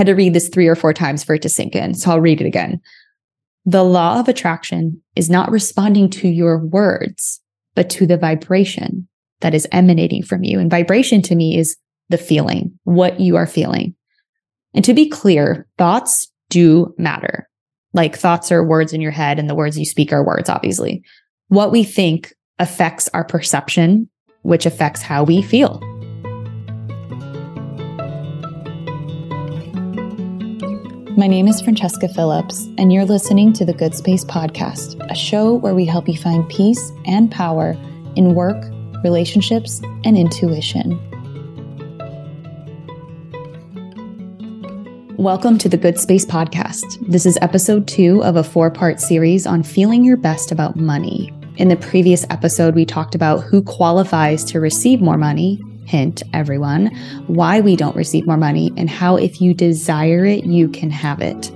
had 0.00 0.06
to 0.06 0.14
read 0.14 0.32
this 0.32 0.48
three 0.48 0.66
or 0.66 0.74
four 0.74 0.94
times 0.94 1.22
for 1.22 1.34
it 1.34 1.42
to 1.42 1.50
sink 1.50 1.76
in. 1.76 1.92
So 1.92 2.10
I'll 2.10 2.22
read 2.22 2.40
it 2.40 2.46
again. 2.46 2.80
The 3.66 3.84
law 3.84 4.18
of 4.18 4.28
attraction 4.28 5.02
is 5.14 5.28
not 5.28 5.50
responding 5.50 6.08
to 6.10 6.28
your 6.28 6.56
words, 6.56 7.38
but 7.74 7.90
to 7.90 8.06
the 8.06 8.16
vibration 8.16 9.06
that 9.40 9.54
is 9.54 9.68
emanating 9.72 10.22
from 10.22 10.42
you. 10.42 10.58
And 10.58 10.70
vibration 10.70 11.20
to 11.20 11.34
me 11.34 11.58
is 11.58 11.76
the 12.08 12.16
feeling, 12.16 12.78
what 12.84 13.20
you 13.20 13.36
are 13.36 13.46
feeling. 13.46 13.94
And 14.72 14.86
to 14.86 14.94
be 14.94 15.06
clear, 15.06 15.66
thoughts 15.76 16.32
do 16.48 16.94
matter. 16.96 17.46
Like 17.92 18.16
thoughts 18.16 18.50
are 18.50 18.64
words 18.64 18.94
in 18.94 19.02
your 19.02 19.10
head 19.10 19.38
and 19.38 19.50
the 19.50 19.54
words 19.54 19.78
you 19.78 19.84
speak 19.84 20.14
are 20.14 20.24
words, 20.24 20.48
obviously. 20.48 21.04
What 21.48 21.72
we 21.72 21.84
think 21.84 22.32
affects 22.58 23.10
our 23.12 23.24
perception, 23.24 24.08
which 24.44 24.64
affects 24.64 25.02
how 25.02 25.24
we 25.24 25.42
feel. 25.42 25.89
My 31.20 31.26
name 31.26 31.48
is 31.48 31.60
Francesca 31.60 32.08
Phillips, 32.08 32.66
and 32.78 32.90
you're 32.90 33.04
listening 33.04 33.52
to 33.52 33.66
the 33.66 33.74
Good 33.74 33.94
Space 33.94 34.24
Podcast, 34.24 35.06
a 35.10 35.14
show 35.14 35.52
where 35.52 35.74
we 35.74 35.84
help 35.84 36.08
you 36.08 36.16
find 36.16 36.48
peace 36.48 36.92
and 37.04 37.30
power 37.30 37.76
in 38.16 38.34
work, 38.34 38.56
relationships, 39.04 39.82
and 40.06 40.16
intuition. 40.16 40.98
Welcome 45.18 45.58
to 45.58 45.68
the 45.68 45.76
Good 45.76 45.98
Space 45.98 46.24
Podcast. 46.24 47.06
This 47.06 47.26
is 47.26 47.38
episode 47.42 47.86
two 47.86 48.24
of 48.24 48.36
a 48.36 48.42
four 48.42 48.70
part 48.70 48.98
series 48.98 49.46
on 49.46 49.62
feeling 49.62 50.02
your 50.02 50.16
best 50.16 50.50
about 50.50 50.76
money. 50.76 51.30
In 51.58 51.68
the 51.68 51.76
previous 51.76 52.24
episode, 52.30 52.74
we 52.74 52.86
talked 52.86 53.14
about 53.14 53.42
who 53.42 53.60
qualifies 53.60 54.42
to 54.44 54.58
receive 54.58 55.02
more 55.02 55.18
money 55.18 55.60
hint, 55.90 56.22
everyone, 56.32 56.86
why 57.26 57.60
we 57.60 57.76
don't 57.76 57.96
receive 57.96 58.26
more 58.26 58.36
money, 58.36 58.72
and 58.76 58.88
how 58.88 59.16
if 59.16 59.40
you 59.40 59.52
desire 59.52 60.24
it, 60.24 60.44
you 60.44 60.68
can 60.68 60.90
have 60.90 61.20
it. 61.20 61.50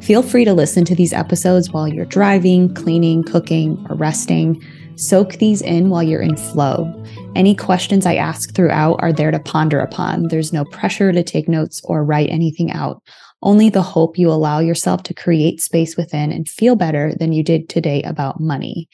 Feel 0.00 0.22
free 0.22 0.44
to 0.44 0.54
listen 0.54 0.84
to 0.86 0.94
these 0.94 1.12
episodes 1.12 1.70
while 1.70 1.86
you're 1.86 2.06
driving, 2.06 2.72
cleaning, 2.74 3.22
cooking, 3.22 3.84
or 3.90 3.96
resting. 3.96 4.62
Soak 4.96 5.34
these 5.34 5.60
in 5.60 5.90
while 5.90 6.02
you're 6.02 6.22
in 6.22 6.36
flow. 6.36 7.04
Any 7.34 7.54
questions 7.54 8.06
I 8.06 8.14
ask 8.14 8.54
throughout 8.54 8.96
are 9.02 9.12
there 9.12 9.30
to 9.30 9.38
ponder 9.40 9.80
upon. 9.80 10.28
There's 10.28 10.52
no 10.52 10.64
pressure 10.64 11.12
to 11.12 11.22
take 11.22 11.48
notes 11.48 11.80
or 11.84 12.04
write 12.04 12.30
anything 12.30 12.70
out, 12.70 13.02
only 13.42 13.70
the 13.70 13.82
hope 13.82 14.18
you 14.18 14.30
allow 14.30 14.58
yourself 14.58 15.02
to 15.04 15.14
create 15.14 15.60
space 15.60 15.96
within 15.96 16.32
and 16.32 16.48
feel 16.48 16.76
better 16.76 17.12
than 17.18 17.32
you 17.32 17.42
did 17.42 17.68
today 17.68 18.02
about 18.02 18.40
money. 18.40 18.88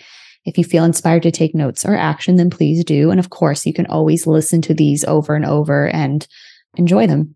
If 0.47 0.57
you 0.57 0.65
feel 0.65 0.85
inspired 0.85 1.25
to 1.25 1.31
take 1.31 1.55
notes 1.55 1.85
or 1.85 1.95
action, 1.95 2.37
then 2.37 2.51
please 2.51 2.85
do. 2.85 3.11
And 3.11 3.21
of 3.21 3.31
course, 3.31 3.67
you 3.67 3.75
can 3.75 3.87
always 3.87 4.27
listen 4.27 4.63
to 4.63 4.75
these 4.75 5.05
over 5.05 5.35
and 5.35 5.45
over 5.45 5.89
and 5.89 6.27
enjoy 6.77 7.07
them. 7.07 7.35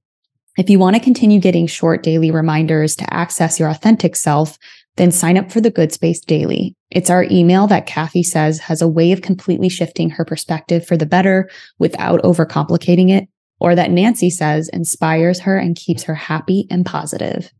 If 0.56 0.70
you 0.70 0.78
want 0.78 0.96
to 0.96 1.02
continue 1.02 1.40
getting 1.40 1.66
short 1.66 2.02
daily 2.02 2.30
reminders 2.30 2.96
to 2.96 3.14
access 3.14 3.58
your 3.58 3.68
authentic 3.68 4.16
self, 4.16 4.58
then 4.96 5.10
sign 5.10 5.38
up 5.38 5.50
for 5.50 5.60
the 5.60 5.70
Good 5.70 5.92
Space 5.92 6.20
Daily. 6.20 6.74
It's 6.90 7.10
our 7.10 7.24
email 7.24 7.66
that 7.68 7.86
Kathy 7.86 8.22
says 8.22 8.58
has 8.58 8.82
a 8.82 8.88
way 8.88 9.12
of 9.12 9.22
completely 9.22 9.68
shifting 9.68 10.10
her 10.10 10.24
perspective 10.24 10.86
for 10.86 10.96
the 10.96 11.06
better 11.06 11.48
without 11.78 12.22
overcomplicating 12.22 13.10
it, 13.10 13.28
or 13.60 13.74
that 13.74 13.90
Nancy 13.90 14.30
says 14.30 14.68
inspires 14.68 15.40
her 15.40 15.56
and 15.56 15.76
keeps 15.76 16.02
her 16.04 16.14
happy 16.14 16.66
and 16.70 16.84
positive. 16.84 17.52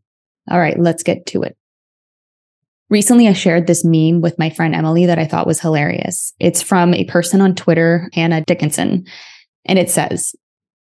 All 0.49 0.59
right, 0.59 0.79
let's 0.79 1.03
get 1.03 1.25
to 1.27 1.43
it. 1.43 1.57
Recently, 2.91 3.29
I 3.29 3.33
shared 3.33 3.67
this 3.67 3.85
meme 3.85 4.19
with 4.19 4.37
my 4.37 4.49
friend 4.49 4.75
Emily 4.75 5.05
that 5.05 5.17
I 5.17 5.25
thought 5.25 5.47
was 5.47 5.61
hilarious. 5.61 6.33
It's 6.39 6.61
from 6.61 6.93
a 6.93 7.05
person 7.05 7.39
on 7.39 7.55
Twitter, 7.55 8.09
Hannah 8.11 8.41
Dickinson, 8.41 9.07
and 9.63 9.79
it 9.79 9.89
says, 9.89 10.35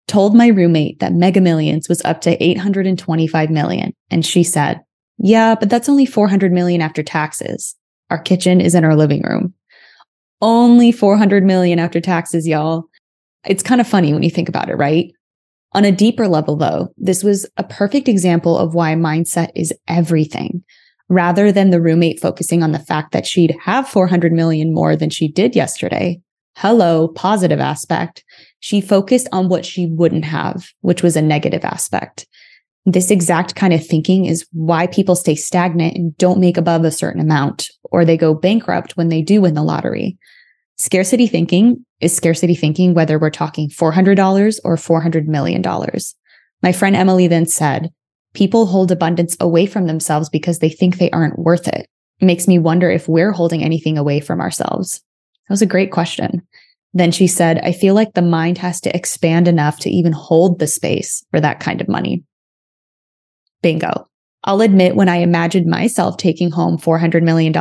Told 0.08 0.34
my 0.34 0.48
roommate 0.48 0.98
that 0.98 1.12
Mega 1.12 1.40
Millions 1.40 1.88
was 1.88 2.02
up 2.04 2.20
to 2.22 2.42
825 2.42 3.50
million. 3.50 3.92
And 4.10 4.26
she 4.26 4.42
said, 4.42 4.80
Yeah, 5.18 5.54
but 5.54 5.70
that's 5.70 5.88
only 5.88 6.04
400 6.04 6.50
million 6.50 6.82
after 6.82 7.04
taxes. 7.04 7.76
Our 8.10 8.18
kitchen 8.18 8.60
is 8.60 8.74
in 8.74 8.84
our 8.84 8.96
living 8.96 9.22
room. 9.22 9.54
Only 10.42 10.90
400 10.90 11.44
million 11.44 11.78
after 11.78 12.00
taxes, 12.00 12.48
y'all. 12.48 12.86
It's 13.46 13.62
kind 13.62 13.80
of 13.80 13.86
funny 13.86 14.12
when 14.12 14.24
you 14.24 14.30
think 14.30 14.48
about 14.48 14.68
it, 14.68 14.74
right? 14.74 15.12
On 15.74 15.84
a 15.84 15.92
deeper 15.92 16.26
level, 16.26 16.56
though, 16.56 16.88
this 16.96 17.22
was 17.22 17.46
a 17.56 17.62
perfect 17.62 18.08
example 18.08 18.58
of 18.58 18.74
why 18.74 18.94
mindset 18.94 19.50
is 19.54 19.72
everything 19.86 20.64
rather 21.10 21.50
than 21.52 21.70
the 21.70 21.80
roommate 21.80 22.20
focusing 22.20 22.62
on 22.62 22.72
the 22.72 22.78
fact 22.78 23.12
that 23.12 23.26
she'd 23.26 23.56
have 23.64 23.88
400 23.88 24.32
million 24.32 24.72
more 24.72 24.96
than 24.96 25.10
she 25.10 25.28
did 25.28 25.54
yesterday. 25.54 26.20
Hello, 26.56 27.08
positive 27.08 27.60
aspect. 27.60 28.24
She 28.60 28.80
focused 28.80 29.28
on 29.32 29.48
what 29.48 29.66
she 29.66 29.86
wouldn't 29.86 30.24
have, 30.24 30.68
which 30.80 31.02
was 31.02 31.16
a 31.16 31.22
negative 31.22 31.64
aspect. 31.64 32.26
This 32.86 33.10
exact 33.10 33.56
kind 33.56 33.74
of 33.74 33.84
thinking 33.84 34.24
is 34.24 34.46
why 34.52 34.86
people 34.86 35.16
stay 35.16 35.34
stagnant 35.34 35.96
and 35.96 36.16
don't 36.16 36.40
make 36.40 36.56
above 36.56 36.84
a 36.84 36.90
certain 36.90 37.20
amount, 37.20 37.68
or 37.84 38.04
they 38.04 38.16
go 38.16 38.32
bankrupt 38.32 38.96
when 38.96 39.08
they 39.08 39.20
do 39.20 39.42
win 39.42 39.54
the 39.54 39.62
lottery. 39.62 40.16
Scarcity 40.78 41.26
thinking 41.26 41.84
is 42.00 42.14
scarcity 42.14 42.54
thinking, 42.54 42.94
whether 42.94 43.18
we're 43.18 43.30
talking 43.30 43.68
$400 43.68 44.60
or 44.64 44.76
$400 44.76 45.26
million. 45.26 45.62
My 46.62 46.72
friend 46.72 46.96
Emily 46.96 47.26
then 47.26 47.46
said, 47.46 47.90
People 48.34 48.66
hold 48.66 48.92
abundance 48.92 49.36
away 49.40 49.66
from 49.66 49.86
themselves 49.86 50.28
because 50.28 50.58
they 50.58 50.68
think 50.68 50.98
they 50.98 51.10
aren't 51.10 51.38
worth 51.38 51.66
it. 51.68 51.86
it. 52.20 52.24
Makes 52.24 52.46
me 52.46 52.58
wonder 52.58 52.90
if 52.90 53.08
we're 53.08 53.32
holding 53.32 53.64
anything 53.64 53.98
away 53.98 54.20
from 54.20 54.40
ourselves. 54.40 55.02
That 55.48 55.54
was 55.54 55.62
a 55.62 55.66
great 55.66 55.90
question. 55.90 56.42
Then 56.92 57.12
she 57.12 57.26
said, 57.26 57.58
I 57.58 57.72
feel 57.72 57.94
like 57.94 58.14
the 58.14 58.22
mind 58.22 58.58
has 58.58 58.80
to 58.82 58.94
expand 58.94 59.48
enough 59.48 59.78
to 59.80 59.90
even 59.90 60.12
hold 60.12 60.58
the 60.58 60.66
space 60.66 61.24
for 61.30 61.40
that 61.40 61.60
kind 61.60 61.80
of 61.80 61.88
money. 61.88 62.24
Bingo. 63.62 64.06
I'll 64.44 64.62
admit, 64.62 64.96
when 64.96 65.08
I 65.08 65.16
imagined 65.16 65.66
myself 65.66 66.16
taking 66.16 66.50
home 66.50 66.78
$400 66.78 67.22
million, 67.22 67.52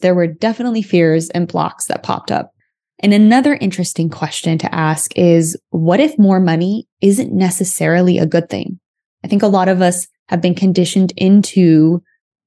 there 0.00 0.14
were 0.14 0.28
definitely 0.28 0.82
fears 0.82 1.30
and 1.30 1.48
blocks 1.48 1.86
that 1.86 2.04
popped 2.04 2.30
up. 2.30 2.52
And 3.00 3.12
another 3.12 3.54
interesting 3.54 4.08
question 4.08 4.58
to 4.58 4.74
ask 4.74 5.16
is 5.16 5.56
what 5.70 6.00
if 6.00 6.18
more 6.18 6.40
money 6.40 6.86
isn't 7.00 7.32
necessarily 7.32 8.18
a 8.18 8.26
good 8.26 8.48
thing? 8.48 8.78
I 9.24 9.28
think 9.28 9.42
a 9.42 9.48
lot 9.48 9.68
of 9.68 9.82
us 9.82 10.06
have 10.28 10.40
been 10.40 10.54
conditioned 10.54 11.12
into 11.16 12.02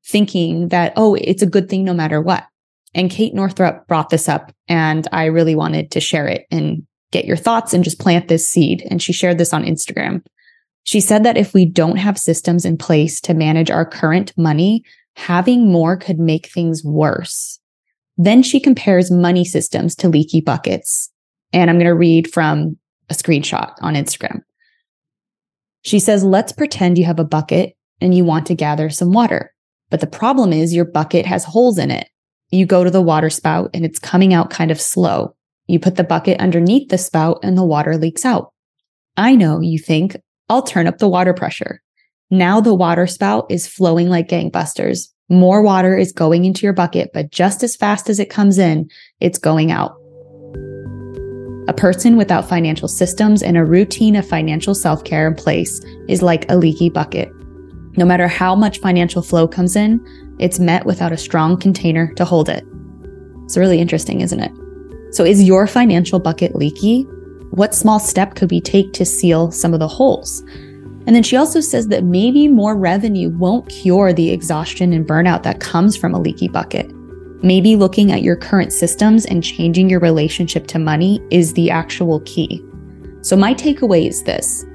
thinking 0.06 0.70
that, 0.70 0.94
oh, 0.96 1.16
it's 1.16 1.42
a 1.42 1.48
good 1.48 1.70
thing 1.70 1.84
no 1.84 1.94
matter 1.94 2.22
what. 2.22 2.46
And 2.94 3.10
Kate 3.10 3.34
Northrup 3.34 3.88
brought 3.88 4.10
this 4.10 4.28
up, 4.28 4.52
and 4.68 5.08
I 5.12 5.26
really 5.26 5.56
wanted 5.56 5.92
to 5.92 6.00
share 6.00 6.28
it 6.28 6.46
and 6.52 6.86
get 7.12 7.26
your 7.26 7.38
thoughts 7.38 7.74
and 7.74 7.84
just 7.84 8.00
plant 8.00 8.28
this 8.28 8.48
seed. 8.48 8.86
And 8.90 9.02
she 9.02 9.14
shared 9.14 9.38
this 9.38 9.54
on 9.54 9.64
Instagram. 9.64 10.24
She 10.84 11.00
said 11.00 11.24
that 11.24 11.38
if 11.38 11.54
we 11.54 11.66
don't 11.66 11.98
have 11.98 12.18
systems 12.18 12.66
in 12.66 12.78
place 12.78 13.22
to 13.22 13.34
manage 13.34 13.70
our 13.70 13.86
current 13.86 14.34
money, 14.38 14.84
having 15.16 15.72
more 15.72 15.96
could 15.96 16.20
make 16.20 16.48
things 16.48 16.84
worse. 16.84 17.60
Then 18.18 18.44
she 18.44 18.60
compares 18.60 19.12
money 19.12 19.46
systems 19.46 19.96
to 19.98 20.10
leaky 20.10 20.42
buckets. 20.42 21.10
And 21.54 21.70
I'm 21.70 21.78
going 21.78 21.86
to 21.86 21.96
read 21.96 22.32
from 22.32 22.78
a 23.10 23.14
screenshot 23.14 23.74
on 23.82 23.96
Instagram. 23.96 24.42
She 25.84 26.00
says, 26.00 26.24
let's 26.24 26.52
pretend 26.52 26.98
you 26.98 27.06
have 27.06 27.20
a 27.20 27.26
bucket 27.26 27.76
and 28.00 28.14
you 28.16 28.24
want 28.24 28.46
to 28.48 28.56
gather 28.56 28.90
some 28.90 29.12
water. 29.12 29.54
But 29.90 30.00
the 30.00 30.08
problem 30.08 30.54
is 30.54 30.74
your 30.74 30.86
bucket 30.86 31.26
has 31.26 31.44
holes 31.44 31.78
in 31.78 31.92
it. 31.92 32.08
You 32.50 32.66
go 32.66 32.84
to 32.84 32.92
the 32.92 33.02
water 33.02 33.30
spout 33.30 33.72
and 33.74 33.86
it's 33.86 34.00
coming 34.00 34.34
out 34.34 34.50
kind 34.50 34.72
of 34.72 34.82
slow. 34.82 35.36
You 35.68 35.80
put 35.80 35.96
the 35.96 36.04
bucket 36.04 36.40
underneath 36.40 36.90
the 36.90 36.98
spout 36.98 37.40
and 37.44 37.58
the 37.58 37.64
water 37.64 37.98
leaks 37.98 38.26
out. 38.26 38.52
I 39.18 39.36
know 39.36 39.60
you 39.60 39.80
think, 39.80 40.18
I'll 40.50 40.64
turn 40.64 40.88
up 40.88 40.98
the 40.98 41.08
water 41.08 41.34
pressure. 41.34 41.82
Now 42.30 42.62
the 42.62 42.74
water 42.74 43.08
spout 43.08 43.46
is 43.50 43.68
flowing 43.68 44.10
like 44.10 44.30
gangbusters. 44.30 45.08
More 45.30 45.62
water 45.62 45.98
is 45.98 46.12
going 46.12 46.46
into 46.46 46.66
your 46.66 46.74
bucket, 46.74 47.12
but 47.14 47.32
just 47.32 47.64
as 47.64 47.76
fast 47.76 48.10
as 48.10 48.20
it 48.20 48.30
comes 48.30 48.58
in, 48.58 48.90
it's 49.20 49.38
going 49.38 49.72
out. 49.72 50.01
A 51.68 51.74
person 51.74 52.18
without 52.18 52.50
financial 52.50 52.88
systems 52.88 53.44
and 53.44 53.56
a 53.56 53.64
routine 53.64 54.16
of 54.16 54.28
financial 54.28 54.74
self 54.74 55.04
care 55.04 55.28
in 55.28 55.36
place 55.36 55.80
is 56.08 56.22
like 56.22 56.50
a 56.50 56.58
leaky 56.58 56.90
bucket. 56.90 57.32
No 57.98 58.06
matter 58.06 58.28
how 58.28 58.56
much 58.56 58.80
financial 58.80 59.22
flow 59.22 59.48
comes 59.48 59.76
in, 59.76 60.04
it's 60.40 60.60
met 60.60 60.86
without 60.86 61.12
a 61.12 61.18
strong 61.18 61.58
container 61.58 62.14
to 62.14 62.26
hold 62.26 62.50
it. 62.50 62.66
It's 63.46 63.58
really 63.58 63.80
interesting, 63.80 64.22
isn't 64.22 64.40
it? 64.40 64.52
So, 65.14 65.24
is 65.24 65.44
your 65.44 65.68
financial 65.68 66.20
bucket 66.20 66.56
leaky? 66.56 67.04
What 67.52 67.76
small 67.76 68.00
step 68.00 68.36
could 68.36 68.50
we 68.50 68.62
take 68.62 68.94
to 68.94 69.06
seal 69.06 69.52
some 69.52 69.74
of 69.74 69.80
the 69.80 69.88
holes? 69.88 70.42
And 71.06 71.16
then 71.16 71.24
she 71.24 71.36
also 71.36 71.60
says 71.60 71.88
that 71.90 72.04
maybe 72.04 72.48
more 72.48 72.78
revenue 72.78 73.30
won't 73.30 73.70
cure 73.70 74.14
the 74.14 74.32
exhaustion 74.32 74.94
and 74.94 75.06
burnout 75.06 75.44
that 75.44 75.60
comes 75.60 75.98
from 75.98 76.14
a 76.14 76.20
leaky 76.20 76.48
bucket. 76.48 76.90
Maybe 77.44 77.76
looking 77.76 78.12
at 78.12 78.22
your 78.22 78.36
current 78.36 78.72
systems 78.72 79.26
and 79.26 79.44
changing 79.44 79.90
your 79.90 80.00
relationship 80.00 80.68
to 80.68 80.80
money 80.80 81.20
is 81.32 81.54
the 81.54 81.72
actual 81.72 82.20
key. 82.22 82.64
So, 83.22 83.36
my 83.36 83.54
takeaway 83.54 84.08
is 84.08 84.24
this 84.24 84.66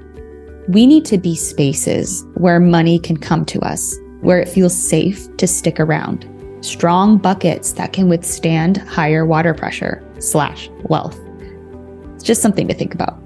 we 0.68 0.86
need 0.86 1.04
to 1.04 1.18
be 1.18 1.36
spaces 1.36 2.24
where 2.34 2.58
money 2.58 2.98
can 2.98 3.16
come 3.16 3.44
to 3.46 3.60
us, 3.60 3.96
where 4.20 4.40
it 4.40 4.48
feels 4.48 4.76
safe 4.76 5.34
to 5.36 5.46
stick 5.46 5.78
around, 5.78 6.28
strong 6.60 7.18
buckets 7.18 7.72
that 7.74 7.92
can 7.92 8.08
withstand 8.08 8.78
higher 8.78 9.24
water 9.24 9.54
pressure 9.54 10.02
slash 10.18 10.68
wealth. 10.84 11.20
It's 12.14 12.24
just 12.24 12.42
something 12.42 12.66
to 12.66 12.74
think 12.74 12.94
about. 12.94 13.25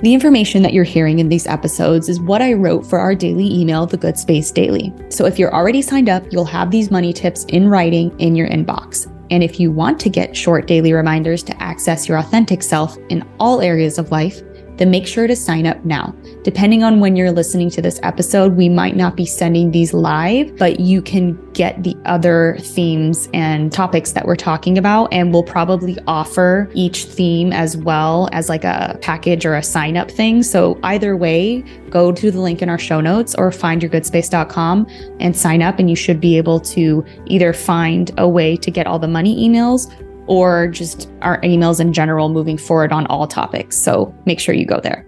The 0.00 0.12
information 0.12 0.62
that 0.62 0.72
you're 0.72 0.84
hearing 0.84 1.20
in 1.20 1.28
these 1.28 1.46
episodes 1.46 2.08
is 2.08 2.20
what 2.20 2.42
I 2.42 2.52
wrote 2.52 2.84
for 2.84 2.98
our 2.98 3.14
daily 3.14 3.46
email, 3.54 3.86
The 3.86 3.96
Good 3.96 4.18
Space 4.18 4.50
Daily. 4.50 4.92
So 5.08 5.24
if 5.24 5.38
you're 5.38 5.54
already 5.54 5.82
signed 5.82 6.08
up, 6.08 6.24
you'll 6.32 6.44
have 6.46 6.70
these 6.70 6.90
money 6.90 7.12
tips 7.12 7.44
in 7.44 7.68
writing 7.68 8.14
in 8.18 8.34
your 8.34 8.48
inbox. 8.48 9.10
And 9.30 9.42
if 9.42 9.60
you 9.60 9.70
want 9.70 10.00
to 10.00 10.10
get 10.10 10.36
short 10.36 10.66
daily 10.66 10.92
reminders 10.92 11.42
to 11.44 11.62
access 11.62 12.08
your 12.08 12.18
authentic 12.18 12.62
self 12.62 12.98
in 13.08 13.26
all 13.38 13.60
areas 13.60 13.96
of 13.96 14.10
life, 14.10 14.42
then 14.76 14.90
make 14.90 15.06
sure 15.06 15.26
to 15.26 15.36
sign 15.36 15.66
up 15.66 15.84
now. 15.84 16.14
Depending 16.42 16.82
on 16.82 17.00
when 17.00 17.16
you're 17.16 17.32
listening 17.32 17.70
to 17.70 17.82
this 17.82 18.00
episode, 18.02 18.56
we 18.56 18.68
might 18.68 18.96
not 18.96 19.16
be 19.16 19.24
sending 19.24 19.70
these 19.70 19.94
live, 19.94 20.56
but 20.56 20.80
you 20.80 21.00
can 21.00 21.38
get 21.52 21.82
the 21.82 21.96
other 22.04 22.56
themes 22.60 23.28
and 23.32 23.72
topics 23.72 24.12
that 24.12 24.26
we're 24.26 24.36
talking 24.36 24.76
about. 24.76 25.12
And 25.12 25.32
we'll 25.32 25.44
probably 25.44 25.96
offer 26.06 26.70
each 26.74 27.04
theme 27.04 27.52
as 27.52 27.76
well 27.76 28.28
as 28.32 28.48
like 28.48 28.64
a 28.64 28.98
package 29.00 29.46
or 29.46 29.54
a 29.54 29.62
sign 29.62 29.96
up 29.96 30.10
thing. 30.10 30.42
So 30.42 30.78
either 30.82 31.16
way, 31.16 31.62
go 31.90 32.12
to 32.12 32.30
the 32.30 32.40
link 32.40 32.60
in 32.60 32.68
our 32.68 32.78
show 32.78 33.00
notes 33.00 33.34
or 33.36 33.50
findyourgoodspace.com 33.50 34.86
and 35.20 35.36
sign 35.36 35.62
up. 35.62 35.78
And 35.78 35.88
you 35.88 35.96
should 35.96 36.20
be 36.20 36.36
able 36.36 36.60
to 36.60 37.04
either 37.26 37.52
find 37.52 38.10
a 38.18 38.28
way 38.28 38.56
to 38.56 38.70
get 38.70 38.86
all 38.86 38.98
the 38.98 39.08
money 39.08 39.48
emails 39.48 39.92
or 40.26 40.68
just 40.68 41.10
our 41.22 41.40
emails 41.42 41.80
in 41.80 41.92
general 41.92 42.28
moving 42.28 42.58
forward 42.58 42.92
on 42.92 43.06
all 43.06 43.26
topics. 43.26 43.76
So 43.76 44.14
make 44.26 44.40
sure 44.40 44.54
you 44.54 44.66
go 44.66 44.80
there. 44.80 45.06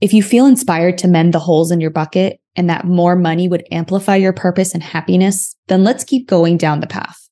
If 0.00 0.12
you 0.12 0.22
feel 0.22 0.46
inspired 0.46 0.98
to 0.98 1.08
mend 1.08 1.32
the 1.32 1.38
holes 1.38 1.70
in 1.70 1.80
your 1.80 1.90
bucket 1.90 2.40
and 2.56 2.68
that 2.68 2.84
more 2.84 3.16
money 3.16 3.48
would 3.48 3.66
amplify 3.70 4.16
your 4.16 4.32
purpose 4.32 4.74
and 4.74 4.82
happiness, 4.82 5.56
then 5.68 5.84
let's 5.84 6.04
keep 6.04 6.28
going 6.28 6.56
down 6.56 6.80
the 6.80 6.86
path. 6.86 7.28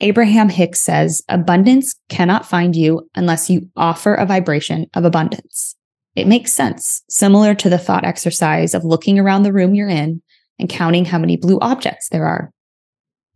Abraham 0.00 0.50
Hicks 0.50 0.80
says, 0.80 1.22
abundance 1.28 1.94
cannot 2.10 2.44
find 2.44 2.76
you 2.76 3.08
unless 3.14 3.48
you 3.48 3.70
offer 3.76 4.14
a 4.14 4.26
vibration 4.26 4.86
of 4.94 5.06
abundance. 5.06 5.74
It 6.14 6.26
makes 6.26 6.52
sense, 6.52 7.02
similar 7.08 7.54
to 7.54 7.70
the 7.70 7.78
thought 7.78 8.04
exercise 8.04 8.74
of 8.74 8.84
looking 8.84 9.18
around 9.18 9.44
the 9.44 9.52
room 9.52 9.74
you're 9.74 9.88
in 9.88 10.22
and 10.58 10.68
counting 10.68 11.06
how 11.06 11.18
many 11.18 11.36
blue 11.36 11.58
objects 11.60 12.08
there 12.10 12.26
are. 12.26 12.52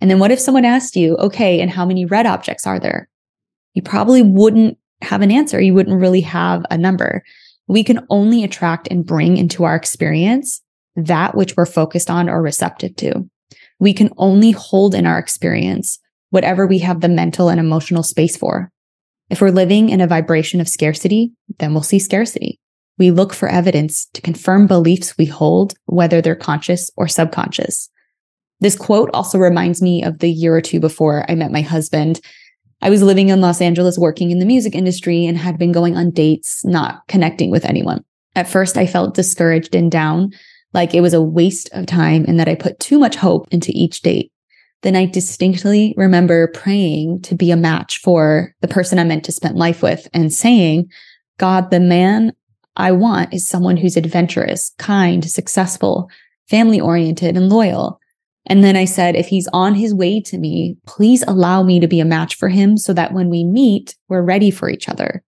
And 0.00 0.10
then 0.10 0.18
what 0.18 0.30
if 0.30 0.40
someone 0.40 0.64
asked 0.64 0.96
you, 0.96 1.16
okay, 1.16 1.60
and 1.60 1.70
how 1.70 1.84
many 1.84 2.04
red 2.04 2.26
objects 2.26 2.66
are 2.66 2.78
there? 2.78 3.08
You 3.74 3.82
probably 3.82 4.22
wouldn't 4.22 4.78
have 5.02 5.22
an 5.22 5.30
answer. 5.30 5.60
You 5.60 5.74
wouldn't 5.74 6.00
really 6.00 6.22
have 6.22 6.64
a 6.70 6.78
number. 6.78 7.22
We 7.66 7.84
can 7.84 8.06
only 8.10 8.42
attract 8.42 8.88
and 8.90 9.06
bring 9.06 9.36
into 9.36 9.64
our 9.64 9.76
experience 9.76 10.60
that 10.96 11.34
which 11.34 11.56
we're 11.56 11.66
focused 11.66 12.10
on 12.10 12.28
or 12.28 12.42
receptive 12.42 12.96
to. 12.96 13.28
We 13.78 13.94
can 13.94 14.10
only 14.16 14.50
hold 14.50 14.94
in 14.94 15.06
our 15.06 15.18
experience 15.18 15.98
whatever 16.30 16.66
we 16.66 16.78
have 16.78 17.00
the 17.00 17.08
mental 17.08 17.48
and 17.48 17.60
emotional 17.60 18.02
space 18.02 18.36
for. 18.36 18.70
If 19.30 19.40
we're 19.40 19.50
living 19.50 19.90
in 19.90 20.00
a 20.00 20.06
vibration 20.06 20.60
of 20.60 20.68
scarcity, 20.68 21.32
then 21.58 21.72
we'll 21.72 21.82
see 21.82 21.98
scarcity. 21.98 22.58
We 22.98 23.10
look 23.10 23.32
for 23.32 23.48
evidence 23.48 24.06
to 24.14 24.20
confirm 24.20 24.66
beliefs 24.66 25.16
we 25.16 25.26
hold, 25.26 25.74
whether 25.86 26.20
they're 26.20 26.34
conscious 26.34 26.90
or 26.96 27.08
subconscious. 27.08 27.88
This 28.60 28.76
quote 28.76 29.10
also 29.14 29.38
reminds 29.38 29.80
me 29.80 30.02
of 30.02 30.18
the 30.18 30.30
year 30.30 30.54
or 30.54 30.60
two 30.60 30.80
before 30.80 31.24
I 31.28 31.34
met 31.34 31.52
my 31.52 31.62
husband. 31.62 32.20
I 32.82 32.90
was 32.90 33.02
living 33.02 33.28
in 33.28 33.40
Los 33.40 33.60
Angeles, 33.60 33.98
working 33.98 34.30
in 34.30 34.38
the 34.38 34.46
music 34.46 34.74
industry, 34.74 35.26
and 35.26 35.36
had 35.36 35.58
been 35.58 35.72
going 35.72 35.96
on 35.96 36.10
dates, 36.10 36.64
not 36.64 37.06
connecting 37.08 37.50
with 37.50 37.64
anyone. 37.64 38.04
At 38.34 38.48
first, 38.48 38.76
I 38.76 38.86
felt 38.86 39.14
discouraged 39.14 39.74
and 39.74 39.90
down, 39.90 40.32
like 40.72 40.94
it 40.94 41.00
was 41.00 41.14
a 41.14 41.22
waste 41.22 41.68
of 41.72 41.86
time 41.86 42.24
and 42.28 42.38
that 42.38 42.48
I 42.48 42.54
put 42.54 42.78
too 42.78 42.98
much 42.98 43.16
hope 43.16 43.48
into 43.50 43.72
each 43.74 44.02
date. 44.02 44.32
Then 44.82 44.96
I 44.96 45.04
distinctly 45.04 45.94
remember 45.96 46.48
praying 46.48 47.22
to 47.22 47.34
be 47.34 47.50
a 47.50 47.56
match 47.56 47.98
for 47.98 48.54
the 48.60 48.68
person 48.68 48.98
I 48.98 49.04
meant 49.04 49.24
to 49.24 49.32
spend 49.32 49.56
life 49.56 49.82
with 49.82 50.08
and 50.14 50.32
saying, 50.32 50.90
God, 51.38 51.70
the 51.70 51.80
man 51.80 52.32
I 52.76 52.92
want 52.92 53.34
is 53.34 53.46
someone 53.46 53.76
who's 53.76 53.96
adventurous, 53.96 54.72
kind, 54.78 55.28
successful, 55.28 56.08
family 56.48 56.80
oriented, 56.80 57.36
and 57.36 57.48
loyal. 57.50 57.99
And 58.46 58.64
then 58.64 58.76
I 58.76 58.84
said, 58.84 59.16
if 59.16 59.26
he's 59.26 59.48
on 59.52 59.74
his 59.74 59.94
way 59.94 60.20
to 60.22 60.38
me, 60.38 60.76
please 60.86 61.22
allow 61.28 61.62
me 61.62 61.78
to 61.80 61.86
be 61.86 62.00
a 62.00 62.04
match 62.04 62.36
for 62.36 62.48
him 62.48 62.76
so 62.76 62.92
that 62.94 63.12
when 63.12 63.28
we 63.28 63.44
meet, 63.44 63.96
we're 64.08 64.22
ready 64.22 64.50
for 64.50 64.70
each 64.70 64.88
other. 64.88 65.22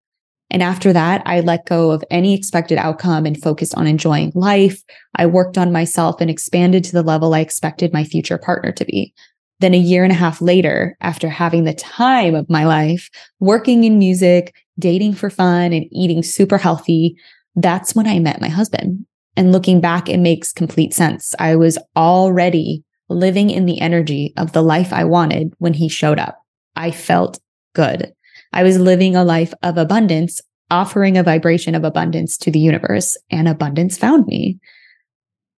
And 0.50 0.62
after 0.62 0.92
that, 0.92 1.22
I 1.24 1.40
let 1.40 1.66
go 1.66 1.92
of 1.92 2.04
any 2.10 2.34
expected 2.34 2.76
outcome 2.76 3.24
and 3.24 3.40
focused 3.40 3.74
on 3.74 3.86
enjoying 3.86 4.32
life. 4.34 4.82
I 5.16 5.24
worked 5.26 5.56
on 5.56 5.72
myself 5.72 6.20
and 6.20 6.30
expanded 6.30 6.84
to 6.84 6.92
the 6.92 7.02
level 7.02 7.32
I 7.32 7.40
expected 7.40 7.92
my 7.92 8.04
future 8.04 8.38
partner 8.38 8.70
to 8.72 8.84
be. 8.84 9.14
Then 9.60 9.72
a 9.72 9.78
year 9.78 10.02
and 10.02 10.12
a 10.12 10.16
half 10.16 10.42
later, 10.42 10.96
after 11.00 11.28
having 11.28 11.64
the 11.64 11.72
time 11.72 12.34
of 12.34 12.50
my 12.50 12.64
life, 12.64 13.08
working 13.40 13.84
in 13.84 13.98
music, 13.98 14.54
dating 14.78 15.14
for 15.14 15.30
fun 15.30 15.72
and 15.72 15.86
eating 15.90 16.22
super 16.22 16.58
healthy, 16.58 17.16
that's 17.56 17.94
when 17.94 18.06
I 18.06 18.18
met 18.18 18.40
my 18.40 18.48
husband. 18.48 19.06
And 19.36 19.52
looking 19.52 19.80
back, 19.80 20.08
it 20.08 20.18
makes 20.18 20.52
complete 20.52 20.92
sense. 20.92 21.34
I 21.38 21.56
was 21.56 21.78
already 21.96 22.84
living 23.08 23.50
in 23.50 23.66
the 23.66 23.80
energy 23.80 24.32
of 24.36 24.52
the 24.52 24.62
life 24.62 24.92
I 24.92 25.04
wanted 25.04 25.54
when 25.58 25.74
he 25.74 25.88
showed 25.88 26.18
up. 26.18 26.38
I 26.76 26.90
felt 26.90 27.38
good. 27.74 28.12
I 28.52 28.62
was 28.62 28.78
living 28.78 29.16
a 29.16 29.24
life 29.24 29.52
of 29.62 29.78
abundance, 29.78 30.40
offering 30.70 31.16
a 31.16 31.22
vibration 31.22 31.74
of 31.74 31.84
abundance 31.84 32.36
to 32.38 32.50
the 32.50 32.58
universe, 32.58 33.16
and 33.30 33.48
abundance 33.48 33.98
found 33.98 34.26
me. 34.26 34.58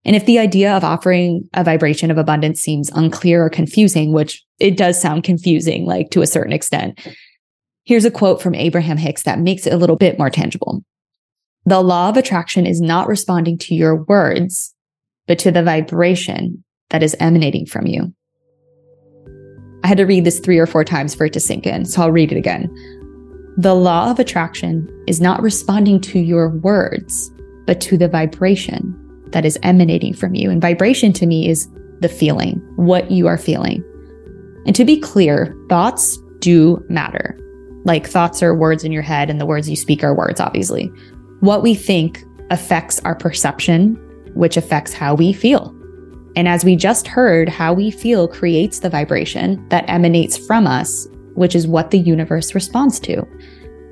And 0.04 0.14
if 0.14 0.26
the 0.26 0.38
idea 0.38 0.76
of 0.76 0.84
offering 0.84 1.48
a 1.54 1.64
vibration 1.64 2.10
of 2.10 2.18
abundance 2.18 2.60
seems 2.60 2.90
unclear 2.90 3.44
or 3.44 3.50
confusing, 3.50 4.12
which 4.12 4.44
it 4.58 4.76
does 4.76 5.00
sound 5.00 5.24
confusing, 5.24 5.86
like 5.86 6.10
to 6.10 6.22
a 6.22 6.26
certain 6.26 6.52
extent, 6.52 7.00
here's 7.84 8.04
a 8.04 8.10
quote 8.10 8.42
from 8.42 8.54
Abraham 8.54 8.96
Hicks 8.96 9.22
that 9.22 9.38
makes 9.38 9.66
it 9.66 9.72
a 9.72 9.78
little 9.78 9.96
bit 9.96 10.18
more 10.18 10.30
tangible. 10.30 10.84
The 11.64 11.80
law 11.80 12.10
of 12.10 12.16
attraction 12.16 12.66
is 12.66 12.80
not 12.80 13.08
responding 13.08 13.56
to 13.58 13.74
your 13.74 14.04
words, 14.04 14.74
but 15.26 15.38
to 15.40 15.50
the 15.50 15.62
vibration 15.62 16.63
that 16.90 17.02
is 17.02 17.16
emanating 17.20 17.66
from 17.66 17.86
you. 17.86 18.12
I 19.82 19.88
had 19.88 19.98
to 19.98 20.04
read 20.04 20.24
this 20.24 20.40
three 20.40 20.58
or 20.58 20.66
four 20.66 20.84
times 20.84 21.14
for 21.14 21.26
it 21.26 21.32
to 21.34 21.40
sink 21.40 21.66
in, 21.66 21.84
so 21.84 22.02
I'll 22.02 22.12
read 22.12 22.32
it 22.32 22.38
again. 22.38 22.72
The 23.56 23.74
law 23.74 24.10
of 24.10 24.18
attraction 24.18 24.88
is 25.06 25.20
not 25.20 25.42
responding 25.42 26.00
to 26.02 26.18
your 26.18 26.48
words, 26.48 27.30
but 27.66 27.80
to 27.82 27.96
the 27.96 28.08
vibration 28.08 29.00
that 29.32 29.44
is 29.44 29.58
emanating 29.62 30.14
from 30.14 30.34
you. 30.34 30.50
And 30.50 30.60
vibration 30.60 31.12
to 31.14 31.26
me 31.26 31.48
is 31.48 31.68
the 32.00 32.08
feeling, 32.08 32.56
what 32.76 33.10
you 33.10 33.26
are 33.26 33.38
feeling. 33.38 33.84
And 34.66 34.74
to 34.74 34.84
be 34.84 34.98
clear, 34.98 35.56
thoughts 35.68 36.18
do 36.38 36.84
matter. 36.88 37.38
Like 37.84 38.06
thoughts 38.06 38.42
are 38.42 38.54
words 38.54 38.84
in 38.84 38.92
your 38.92 39.02
head, 39.02 39.28
and 39.28 39.40
the 39.40 39.46
words 39.46 39.68
you 39.68 39.76
speak 39.76 40.02
are 40.02 40.14
words, 40.14 40.40
obviously. 40.40 40.86
What 41.40 41.62
we 41.62 41.74
think 41.74 42.24
affects 42.50 43.00
our 43.00 43.14
perception, 43.14 43.96
which 44.34 44.56
affects 44.56 44.94
how 44.94 45.14
we 45.14 45.32
feel. 45.32 45.74
And 46.36 46.48
as 46.48 46.64
we 46.64 46.76
just 46.76 47.06
heard, 47.06 47.48
how 47.48 47.72
we 47.72 47.90
feel 47.90 48.26
creates 48.26 48.80
the 48.80 48.90
vibration 48.90 49.66
that 49.68 49.84
emanates 49.88 50.36
from 50.36 50.66
us, 50.66 51.06
which 51.34 51.54
is 51.54 51.66
what 51.66 51.90
the 51.90 51.98
universe 51.98 52.54
responds 52.54 52.98
to. 53.00 53.26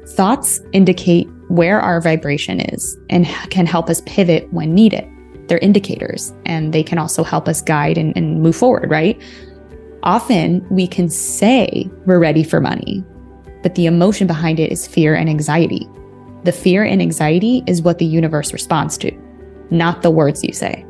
Thoughts 0.09 0.61
indicate 0.73 1.29
where 1.49 1.81
our 1.81 2.01
vibration 2.01 2.61
is 2.61 2.97
and 3.11 3.27
can 3.51 3.67
help 3.67 3.89
us 3.89 4.01
pivot 4.07 4.53
when 4.53 4.75
needed. 4.75 5.09
They're 5.47 5.59
indicators 5.59 6.33
and 6.47 6.73
they 6.73 6.83
can 6.83 6.99
also 6.99 7.23
help 7.23 7.49
us 7.49 7.63
guide 7.63 7.99
and, 7.99 8.17
and 8.17 8.43
move 8.43 8.57
forward, 8.57 8.91
right? 8.91 9.21
Often 10.03 10.67
we 10.69 10.89
can 10.89 11.09
say 11.09 11.89
we're 12.07 12.19
ready 12.19 12.43
for 12.43 12.61
money, 12.61 13.05
but 13.63 13.77
the 13.77 13.87
emotion 13.87 14.27
behind 14.27 14.59
it 14.59 14.73
is 14.73 14.87
fear 14.87 15.15
and 15.15 15.29
anxiety. 15.29 15.89
The 16.43 16.53
fear 16.53 16.83
and 16.83 17.01
anxiety 17.01 17.63
is 17.69 17.83
what 17.83 17.99
the 17.99 18.05
universe 18.05 18.53
responds 18.53 18.99
to, 18.99 19.13
not 19.71 20.03
the 20.03 20.11
words 20.11 20.43
you 20.43 20.53
say. 20.53 20.85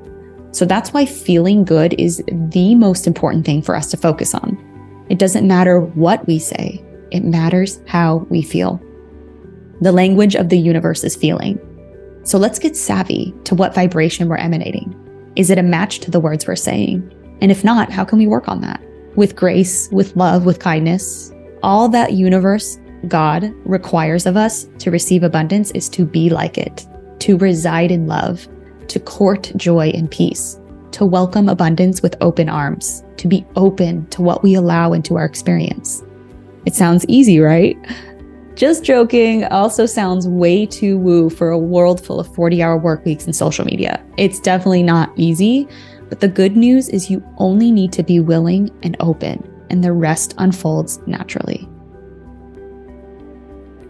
So 0.53 0.65
that's 0.67 0.93
why 0.93 1.07
feeling 1.07 1.65
good 1.65 1.95
is 1.99 2.23
the 2.29 2.75
most 2.75 3.07
important 3.07 3.45
thing 3.45 3.63
for 3.63 3.75
us 3.75 3.91
to 3.91 3.97
focus 3.97 4.35
on. 4.35 4.59
It 5.09 5.19
doesn't 5.19 5.49
matter 5.49 5.81
what 5.81 6.27
we 6.27 6.39
say, 6.39 6.85
it 7.11 7.25
matters 7.25 7.81
how 7.87 8.27
we 8.31 8.43
feel. 8.43 8.81
The 9.81 9.93
language 9.93 10.37
of 10.37 10.49
the 10.49 10.59
universe 10.59 11.05
is 11.05 11.17
feeling. 11.17 11.59
So 12.25 12.39
let's 12.39 12.59
get 12.59 12.77
savvy 12.77 13.35
to 13.45 13.55
what 13.55 13.75
vibration 13.75 14.29
we're 14.29 14.37
emanating. 14.37 14.95
Is 15.35 15.51
it 15.51 15.59
a 15.59 15.63
match 15.63 15.99
to 16.01 16.11
the 16.11 16.21
words 16.21 16.47
we're 16.47 16.57
saying? 16.57 17.03
And 17.41 17.51
if 17.51 17.65
not, 17.65 17.91
how 17.91 18.05
can 18.05 18.19
we 18.19 18.27
work 18.27 18.47
on 18.47 18.61
that? 18.61 18.81
With 19.17 19.35
grace, 19.35 19.89
with 19.91 20.15
love, 20.17 20.45
with 20.45 20.61
kindness. 20.61 21.33
All 21.63 21.89
that 21.89 22.13
universe, 22.13 22.79
God, 23.09 23.53
requires 23.65 24.27
of 24.27 24.37
us 24.37 24.69
to 24.79 24.91
receive 24.91 25.23
abundance 25.23 25.71
is 25.73 25.89
to 25.91 26.05
be 26.05 26.31
like 26.31 26.59
it, 26.59 26.87
to 27.21 27.37
reside 27.37 27.91
in 27.91 28.07
love, 28.07 28.47
to 28.89 29.01
court 29.01 29.53
joy 29.57 29.89
and 29.91 30.11
peace, 30.11 30.59
to 30.93 31.05
welcome 31.05 31.49
abundance 31.49 32.03
with 32.03 32.17
open 32.21 32.49
arms, 32.49 33.03
to 33.17 33.29
be 33.29 33.47
open 33.57 34.07
to 34.07 34.23
what 34.23 34.43
we 34.43 34.55
allow 34.55 34.93
into 34.93 35.17
our 35.17 35.25
experience. 35.25 36.03
It 36.67 36.75
sounds 36.75 37.05
easy, 37.09 37.41
right? 37.41 37.77
Just 38.55 38.85
joking 38.85 39.45
also 39.47 39.87
sounds 39.87 40.29
way 40.29 40.67
too 40.67 40.99
woo 40.99 41.31
for 41.31 41.51
a 41.51 41.59
world 41.59 42.05
full 42.05 42.21
of 42.21 42.33
40 42.35 42.63
hour 42.63 42.77
work 42.77 43.05
weeks 43.05 43.25
and 43.25 43.35
social 43.35 43.65
media. 43.65 44.05
It's 44.19 44.39
definitely 44.39 44.83
not 44.83 45.11
easy, 45.17 45.67
but 46.09 46.21
the 46.21 46.29
good 46.29 46.57
news 46.57 46.91
is 46.91 47.11
you 47.11 47.25
only 47.39 47.71
need 47.71 47.93
to 47.95 48.03
be 48.03 48.21
willing 48.21 48.71
and 48.83 48.97
open, 49.01 49.43
and 49.71 49.83
the 49.83 49.93
rest 49.93 50.35
unfolds 50.37 51.01
naturally. 51.07 51.67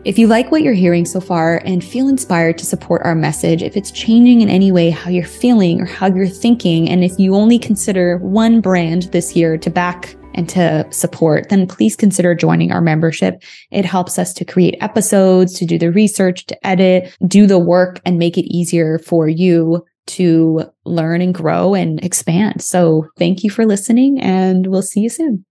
If 0.05 0.19
you 0.19 0.27
like 0.27 0.51
what 0.51 0.63
you're 0.63 0.73
hearing 0.73 1.05
so 1.05 1.21
far 1.21 1.63
and 1.65 1.85
feel 1.85 2.09
inspired 2.09 2.59
to 2.59 2.67
support 2.67 3.03
our 3.05 3.15
message, 3.15 3.63
if 3.63 3.77
it's 3.77 3.93
changing 3.93 4.41
in 4.41 4.49
any 4.49 4.73
way 4.73 4.91
how 4.91 5.11
you're 5.11 5.25
feeling 5.25 5.81
or 5.81 5.85
how 5.85 6.09
you're 6.09 6.27
thinking, 6.27 6.89
and 6.89 7.05
if 7.05 7.17
you 7.21 7.37
only 7.37 7.57
consider 7.57 8.19
one 8.19 8.61
brand 8.61 9.05
this 9.13 9.37
year 9.37 9.57
to 9.59 9.71
back 9.71 10.17
and 10.35 10.49
to 10.49 10.85
support, 10.91 11.51
then 11.51 11.69
please 11.69 11.95
consider 11.95 12.35
joining 12.35 12.73
our 12.73 12.81
membership. 12.81 13.45
It 13.71 13.85
helps 13.85 14.19
us 14.19 14.35
to 14.35 14.45
create 14.45 14.77
episodes, 14.81 15.57
to 15.61 15.67
do 15.67 15.79
the 15.79 15.93
research, 15.93 16.47
to 16.47 16.67
edit, 16.67 17.17
do 17.29 17.47
the 17.47 17.61
work, 17.61 18.01
and 18.05 18.19
make 18.19 18.37
it 18.37 18.53
easier 18.53 18.99
for 18.99 19.29
you 19.29 19.85
to 20.07 20.65
learn 20.85 21.21
and 21.21 21.33
grow 21.33 21.77
and 21.77 22.03
expand. 22.05 22.61
So 22.61 23.07
thank 23.19 23.45
you 23.45 23.51
for 23.51 23.67
listening, 23.67 24.21
and 24.21 24.67
we'll 24.67 24.83
see 24.83 25.03
you 25.03 25.09
soon. 25.09 25.45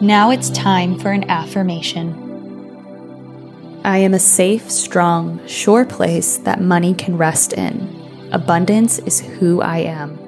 Now 0.00 0.30
it's 0.30 0.48
time 0.50 0.98
for 0.98 1.10
an 1.10 1.28
affirmation. 1.28 2.14
I 3.84 3.98
am 3.98 4.14
a 4.14 4.18
safe, 4.18 4.70
strong, 4.70 5.46
sure 5.46 5.84
place 5.84 6.38
that 6.38 6.60
money 6.60 6.94
can 6.94 7.18
rest 7.18 7.52
in. 7.52 8.28
Abundance 8.32 8.98
is 9.00 9.20
who 9.20 9.60
I 9.60 9.78
am. 9.78 10.19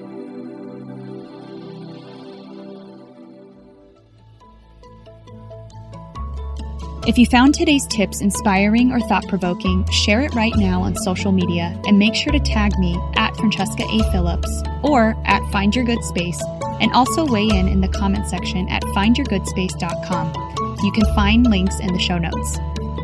If 7.05 7.19
you 7.19 7.27
found 7.27 7.53
today's 7.53 7.85
tips 7.89 8.21
inspiring 8.21 8.93
or 8.93 9.01
thought 9.01 9.27
provoking, 9.27 9.85
share 9.91 10.21
it 10.21 10.33
right 10.37 10.55
now 10.55 10.83
on 10.83 10.95
social 10.95 11.33
media 11.33 11.77
and 11.85 11.99
make 11.99 12.15
sure 12.15 12.33
to 12.33 12.39
tag 12.39 12.79
me 12.79 12.97
at 13.17 13.35
Francesca 13.37 13.83
A. 13.83 14.13
Phillips 14.13 14.63
or 14.85 15.17
at 15.25 15.43
Find 15.51 15.75
Your 15.75 15.85
Good 15.85 16.05
Space 16.05 16.41
and 16.81 16.93
also 16.93 17.27
weigh 17.27 17.49
in 17.49 17.67
in 17.67 17.81
the 17.81 17.89
comment 17.89 18.29
section 18.29 18.69
at 18.69 18.85
findyourgoodspace.com. 18.95 20.77
You 20.85 20.93
can 20.93 21.05
find 21.17 21.51
links 21.51 21.81
in 21.81 21.93
the 21.93 21.99
show 21.99 22.19
notes. 22.19 22.59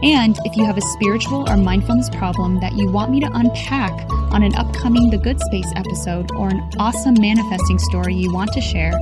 And 0.05 0.39
if 0.45 0.57
you 0.57 0.65
have 0.65 0.79
a 0.79 0.83
spiritual 0.93 1.51
or 1.51 1.57
mindfulness 1.57 2.09
problem 2.09 2.61
that 2.61 2.75
you 2.75 2.89
want 2.89 3.11
me 3.11 3.19
to 3.19 3.31
unpack 3.35 4.09
on 4.33 4.45
an 4.45 4.55
upcoming 4.55 5.11
The 5.11 5.19
Good 5.19 5.41
Space 5.41 5.73
episode 5.75 6.31
or 6.37 6.51
an 6.51 6.71
awesome 6.79 7.17
manifesting 7.19 7.81
story 7.81 8.15
you 8.15 8.33
want 8.33 8.53
to 8.53 8.61
share, 8.61 8.93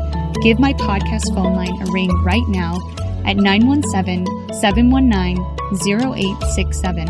give 0.43 0.59
my 0.59 0.73
podcast 0.73 1.35
phone 1.35 1.55
line 1.55 1.83
a 1.83 1.93
ring 1.93 2.11
right 2.25 2.49
now 2.49 2.81
at 3.27 3.37
917 3.37 4.27
719 4.53 5.39
0867. 5.73 7.09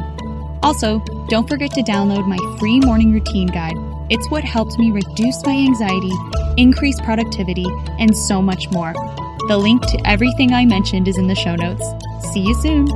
Also, 0.63 0.99
don't 1.29 1.49
forget 1.49 1.71
to 1.73 1.83
download 1.83 2.27
my 2.27 2.39
free 2.59 2.81
morning 2.81 3.13
routine 3.13 3.47
guide. 3.47 3.77
It's 4.09 4.31
what 4.31 4.45
helped 4.45 4.79
me 4.79 4.91
reduce 4.91 5.45
my 5.45 5.53
anxiety, 5.53 6.13
increase 6.57 7.01
productivity, 7.01 7.67
and 7.99 8.17
so 8.17 8.41
much 8.41 8.71
more. 8.71 8.93
The 9.49 9.57
link 9.57 9.83
to 9.87 10.01
everything 10.07 10.53
I 10.53 10.65
mentioned 10.65 11.09
is 11.09 11.19
in 11.19 11.29
the 11.29 11.35
show 11.35 11.55
notes. 11.55 11.85
See 12.33 12.41
you 12.41 12.55
soon. 12.55 12.87